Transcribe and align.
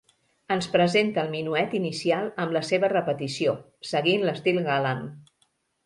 Ens 0.53 0.67
presenta 0.75 1.21
el 1.23 1.29
minuet 1.33 1.75
inicial 1.81 2.31
amb 2.47 2.57
la 2.59 2.65
seva 2.73 2.91
repetició, 2.97 3.57
seguint 3.95 4.29
l’estil 4.31 4.63
galant. 4.73 5.11